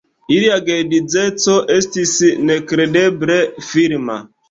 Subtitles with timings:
[0.35, 2.17] Ilia geedzeco estis
[2.49, 3.41] nekredeble
[3.73, 4.23] firma.